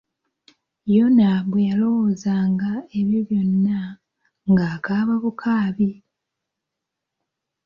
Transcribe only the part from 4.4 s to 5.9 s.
ng'akaaba bukaabi.